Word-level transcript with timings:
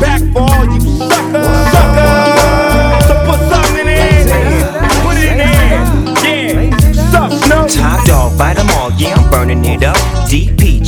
Back 0.00 0.20
for 0.32 0.40
all 0.40 0.64
you 0.64 0.80
suckers. 0.80 1.46
Suckers. 1.72 3.06
So 3.06 3.14
put 3.26 3.40
something 3.50 3.86
in 3.86 4.26
there. 4.26 4.88
Put 5.02 5.16
it 5.18 5.32
in. 5.32 5.48
Yeah. 6.24 7.10
Suck, 7.10 7.32
Snoop. 7.32 7.68
Top 7.68 8.06
dog, 8.06 8.38
bite 8.38 8.56
them 8.56 8.68
all, 8.70 8.92
yeah, 8.92 9.14
I'm 9.14 9.30
burning 9.30 9.64
it 9.64 9.82
up. 9.82 9.96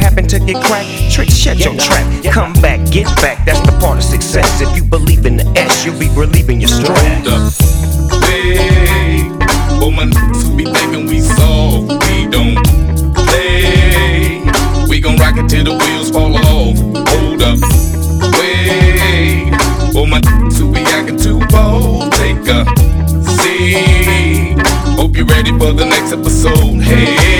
happen 0.00 0.26
to 0.28 0.38
get 0.38 0.62
cracked, 0.64 1.12
trick, 1.12 1.28
shut 1.28 1.58
your 1.58 1.76
trap. 1.76 2.24
Come 2.32 2.52
back, 2.54 2.80
get 2.90 3.06
back, 3.16 3.44
that's 3.44 3.60
the 3.60 3.76
part 3.80 3.98
of 3.98 4.04
success. 4.04 4.60
If 4.60 4.74
you 4.76 4.84
believe 4.84 5.26
in 5.26 5.36
the 5.36 5.46
S, 5.56 5.84
you'll 5.84 5.98
be 5.98 6.08
relieving 6.10 6.60
your 6.60 6.68
stress. 6.68 7.00
Hold 7.24 7.28
up. 7.28 8.24
Hey, 8.24 9.28
for 9.78 9.92
my 9.92 10.06
who 10.06 10.56
be 10.56 10.64
thinking 10.64 11.06
we 11.06 11.20
soft, 11.20 11.92
we 12.06 12.26
don't 12.26 12.56
play. 13.14 14.42
We 14.88 15.00
gon' 15.00 15.16
rock 15.16 15.36
it 15.36 15.48
till 15.48 15.64
the 15.64 15.76
wheels 15.76 16.10
fall 16.10 16.34
off. 16.34 16.78
Hold 17.12 17.42
up. 17.42 17.58
Wait, 18.38 19.52
for 19.92 20.06
my 20.06 20.20
who 20.56 20.72
be 20.72 20.80
acting 20.80 21.18
too 21.18 21.38
bold, 21.48 22.12
take 22.12 22.46
a 22.48 22.64
seat. 23.38 24.58
Hope 24.96 25.16
you're 25.16 25.26
ready 25.26 25.52
for 25.52 25.72
the 25.72 25.84
next 25.84 26.12
episode. 26.12 26.80
Hey. 26.80 27.39